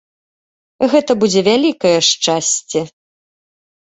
Гэта 0.93 1.11
будзе 1.23 1.43
вялікае 1.49 1.91
шчасце. 2.11 2.81